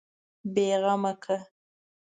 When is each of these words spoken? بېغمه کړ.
بېغمه 0.53 1.11
کړ. 1.23 1.37